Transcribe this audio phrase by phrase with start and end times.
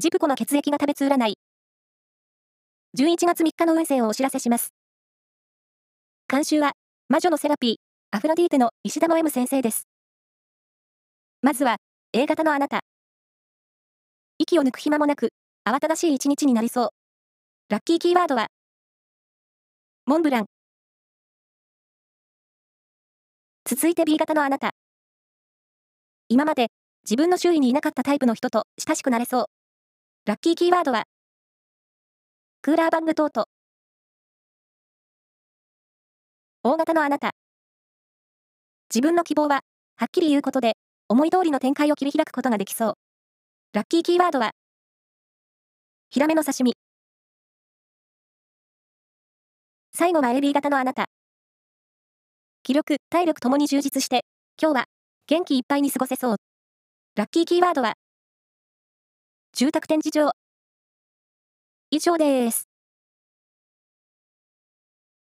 [0.00, 1.34] ジプコの血液が食べつ占い。
[2.96, 4.72] 11月3日の運勢をお知らせします。
[6.28, 6.74] 監修は、
[7.08, 9.88] 魔女のセラピー、アフロディーテの石田の M 先生です。
[11.42, 11.78] まずは、
[12.12, 12.82] A 型のあなた。
[14.38, 15.30] 息を抜く暇もなく、
[15.68, 16.88] 慌ただしい一日になりそう。
[17.68, 18.46] ラッキーキーワードは、
[20.06, 20.46] モンブラン。
[23.64, 24.70] 続いて B 型のあなた。
[26.28, 26.68] 今まで
[27.02, 29.57] 自分の周囲にいなかったタイプの人と親しくなれそう。
[30.28, 31.04] ラッキーキーワードは、
[32.60, 33.48] クーラーバングトート。
[36.62, 37.30] 大型のあなた。
[38.94, 39.62] 自分の希望は、
[39.96, 40.74] はっきり言うことで、
[41.08, 42.94] 思い通りの展開を切り開くことができそう。
[43.72, 44.50] ラッキーキーワードは、
[46.10, 46.74] ヒラメの刺身。
[49.94, 51.06] 最後は AB 型のあなた。
[52.64, 54.26] 気力、体力ともに充実して、
[54.60, 54.84] 今日は
[55.26, 56.36] 元気いっぱいに過ごせそう。
[57.16, 57.94] ラッキーキーワードは、
[59.58, 60.32] 住宅展示場。
[61.90, 62.67] 以上です。